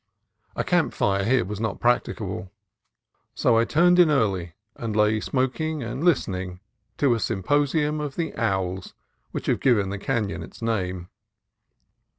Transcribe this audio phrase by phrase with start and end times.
[0.55, 2.51] A camp fire here was not practicable,
[3.35, 6.59] so I turned in early and lay smoking and listening
[6.97, 8.95] to a sympo sium of the owls
[9.29, 11.09] which have given the canon its name.